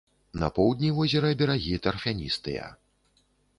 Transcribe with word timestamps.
На 0.43 0.47
поўдні 0.55 0.89
возера 0.99 1.29
берагі 1.43 1.77
тарфяністыя. 1.85 2.65